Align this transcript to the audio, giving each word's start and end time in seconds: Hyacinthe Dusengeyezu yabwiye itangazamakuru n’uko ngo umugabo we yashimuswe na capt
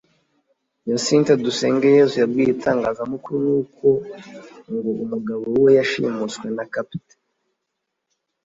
Hyacinthe 0.83 1.33
Dusengeyezu 1.45 2.15
yabwiye 2.21 2.49
itangazamakuru 2.53 3.37
n’uko 3.47 3.87
ngo 4.73 4.89
umugabo 5.03 5.45
we 5.63 5.69
yashimuswe 5.77 6.45
na 6.55 6.63
capt 6.73 7.07